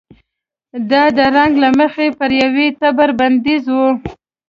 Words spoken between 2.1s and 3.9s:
پر یوه ټبر بندیز و.